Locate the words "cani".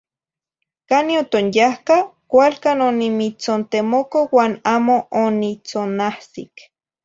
0.89-1.13